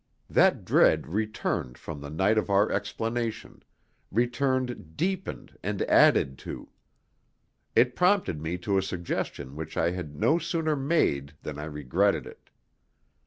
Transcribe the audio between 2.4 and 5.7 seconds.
our explanation, returned deepened